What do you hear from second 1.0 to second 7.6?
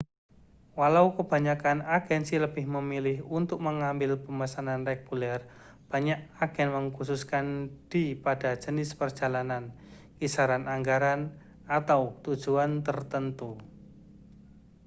kebanyakan agensi lebih memilih untuk mengambil pemesanan reguler banyak agen mengkhususkan